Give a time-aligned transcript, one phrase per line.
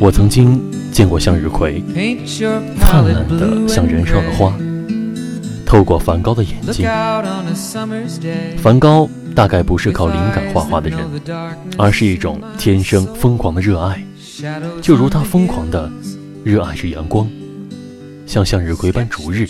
[0.00, 1.80] 我曾经见过向日葵，
[2.80, 4.52] 灿烂的像燃烧的花。
[5.64, 6.84] 透过梵高的眼睛，
[8.58, 10.98] 梵高大概不是靠灵感画画的人，
[11.78, 14.04] 而是一种天生疯狂的热爱，
[14.82, 15.88] 就如他疯狂的
[16.42, 17.30] 热爱着阳光，
[18.26, 19.46] 像向日葵般逐日，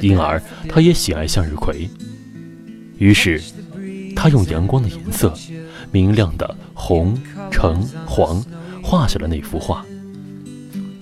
[0.00, 1.86] 因而他也喜爱向日葵。
[2.96, 3.38] 于是，
[4.16, 5.34] 他用阳光的颜色。
[5.92, 7.16] 明亮的红、
[7.50, 8.42] 橙、黄，
[8.82, 9.84] 画下了那幅画。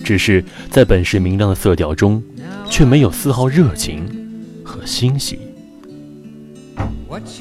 [0.03, 2.21] 只是在本是明亮的色调中，
[2.69, 4.05] 却没有丝毫热情
[4.63, 5.39] 和欣喜。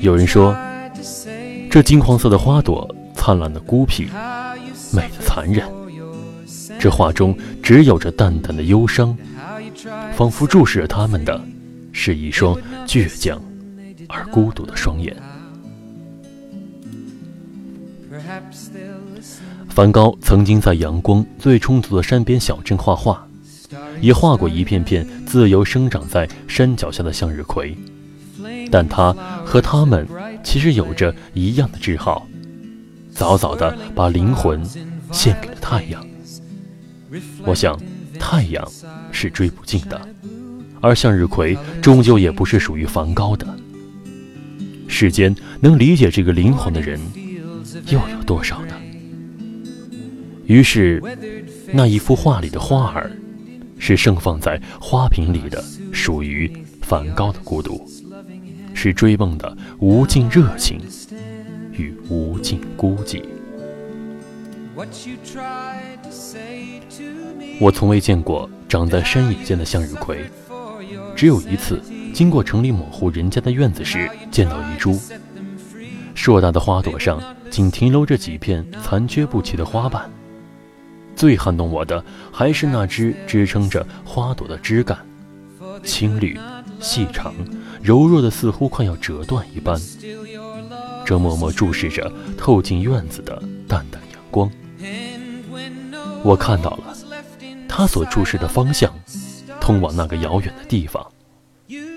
[0.00, 0.56] 有人说，
[1.70, 4.08] 这金黄色的花朵灿烂的孤僻，
[4.92, 5.66] 美的残忍。
[6.78, 9.16] 这画中只有着淡淡的忧伤，
[10.14, 11.42] 仿佛注视着他们的，
[11.92, 13.42] 是一双倔强
[14.08, 15.16] 而孤独的双眼。
[19.68, 23.24] 梵高曾经在阳光最充足的山边小镇画画，
[24.00, 27.76] 也画过一片片自由生长在山脚下的向日葵。
[28.68, 29.12] 但他
[29.44, 30.06] 和他们
[30.42, 32.26] 其实有着一样的嗜好，
[33.12, 34.60] 早早地把灵魂
[35.12, 36.04] 献给了太阳。
[37.44, 37.78] 我想，
[38.18, 38.68] 太阳
[39.12, 40.00] 是追不尽的，
[40.80, 43.46] 而向日葵终究也不是属于梵高的。
[44.88, 47.00] 世间能理解这个灵魂的人，
[47.86, 48.74] 又有多少呢？
[50.46, 51.02] 于是，
[51.72, 53.10] 那一幅画里的花儿，
[53.78, 56.50] 是盛放在花瓶里的，属于
[56.82, 57.88] 梵高的孤独，
[58.74, 60.80] 是追梦的无尽热情
[61.72, 63.22] 与无尽孤寂。
[67.60, 70.24] 我从未见过长在山野间的向日葵，
[71.14, 71.80] 只有一次
[72.12, 74.98] 经过城里某户人家的院子时，见到一株
[76.20, 77.18] 硕大的花朵上，
[77.50, 80.06] 仅停留着几片残缺不齐的花瓣。
[81.16, 84.98] 最撼动我的还是那只支撑着花朵的枝干，
[85.82, 86.38] 青绿、
[86.78, 87.32] 细长、
[87.80, 89.80] 柔弱的，似乎快要折断一般。
[91.06, 94.50] 这默默注视着透进院子的淡淡阳光。
[96.22, 96.94] 我看到了，
[97.66, 98.92] 他所注视的方向，
[99.58, 101.02] 通往那个遥远的地方。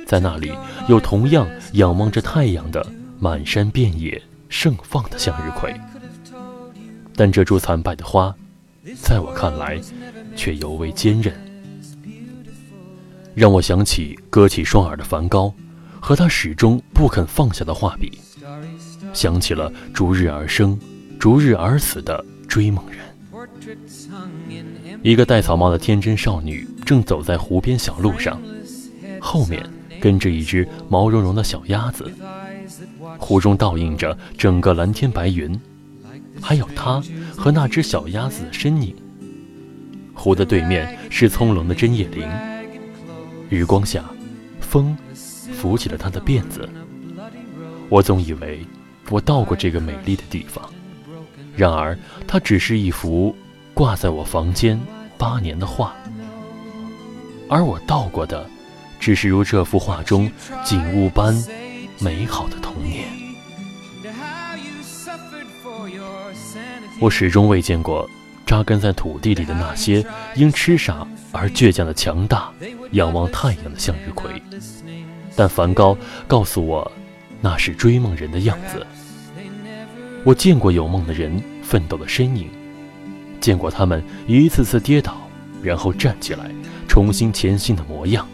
[0.08, 0.54] 在那里，
[0.88, 2.86] 有同样仰望着太阳的
[3.24, 5.74] 满山遍野盛放的向日葵。
[7.16, 8.36] 但这株残败的花。
[9.02, 9.80] 在我看来，
[10.36, 11.34] 却尤为坚韧，
[13.34, 15.54] 让我想起割起双耳的梵高，
[16.02, 18.20] 和他始终不肯放下的画笔，
[19.14, 20.78] 想起了逐日而生、
[21.18, 23.00] 逐日而死的追梦人。
[25.02, 28.38] 一个戴草帽的天真少女正走在湖边小路上，
[29.22, 29.66] 后面
[30.02, 32.12] 跟着一只毛茸茸的小鸭子，
[33.20, 35.60] 湖中倒映着整个蓝天白云。
[36.42, 37.02] 还有他
[37.38, 38.94] 和那只小鸭子的身影。
[40.14, 42.28] 湖的对面是葱茏的针叶林，
[43.50, 44.04] 余光下，
[44.60, 44.98] 风
[45.54, 46.68] 拂起了他的辫子。
[47.90, 48.66] 我总以为
[49.10, 50.68] 我到过这个美丽的地方，
[51.56, 51.98] 然而
[52.28, 53.36] 它只是一幅
[53.74, 54.80] 挂在我房间
[55.18, 55.96] 八年的画，
[57.48, 58.50] 而我到过的，
[59.00, 60.30] 只是如这幅画中
[60.66, 61.34] 景物般
[62.00, 63.08] 美好的童年。
[67.00, 68.10] 我始终未见过
[68.46, 70.06] 扎根在土地里的那些
[70.36, 72.52] 因痴傻而倔强的强大、
[72.92, 74.32] 仰望太阳的向日葵，
[75.36, 76.92] 但梵高告诉我，
[77.42, 78.86] 那是追梦人的样子。
[80.24, 82.50] 我见过有梦的人奋斗的身影，
[83.42, 85.18] 见过他们一次次跌倒，
[85.62, 86.50] 然后站起来，
[86.88, 88.28] 重新前行的模样，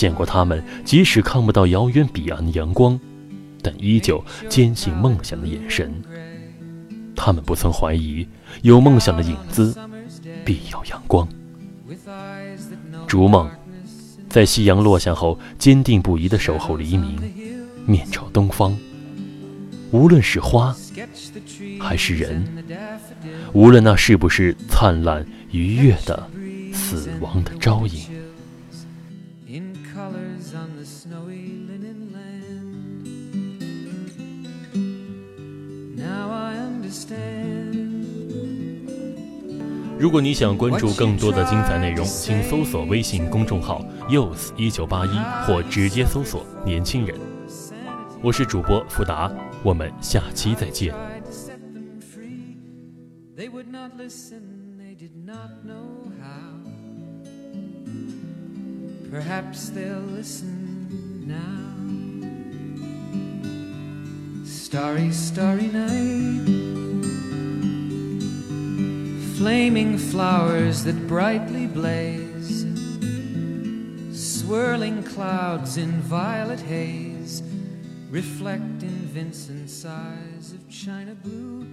[0.00, 2.98] 见过他们即使看不到遥远彼岸的阳光，
[3.60, 5.92] 但依旧坚信梦想的眼神。
[7.14, 8.26] 他们不曾怀疑，
[8.62, 9.76] 有梦想的影子
[10.42, 11.28] 必有阳光。
[13.06, 13.46] 逐梦，
[14.30, 17.20] 在夕阳落下后，坚定不移地守候黎明，
[17.84, 18.74] 面朝东方。
[19.90, 20.74] 无论是花，
[21.78, 22.64] 还是人，
[23.52, 26.26] 无论那是不是灿烂愉悦的
[26.72, 28.00] 死亡的朝影。
[31.10, 32.70] snowy linen land.
[35.96, 38.06] Now I understand.
[39.98, 45.10] 如果你想关注更多的精彩内容，请搜索微信公众号 “youth 一九八一”
[45.44, 47.18] 或直接搜索“年轻人”。
[48.22, 49.32] 我是主播福达，
[49.64, 50.94] 我们下期再见。
[59.10, 60.79] Perhaps they'll listen.
[61.30, 61.70] now.
[64.44, 66.46] Starry, starry night.
[69.36, 72.66] Flaming flowers that brightly blaze.
[74.12, 77.42] Swirling clouds in violet haze.
[78.10, 81.66] Reflect in Vincent's eyes of china blue.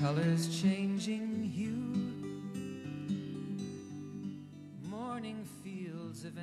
[0.00, 1.74] Colors changing hue.
[4.88, 6.38] Morning fields of